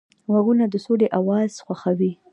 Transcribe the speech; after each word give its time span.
غوږونه 0.31 0.65
د 0.69 0.75
سولې 0.85 1.07
اواز 1.19 1.51
خوښوي 1.65 2.11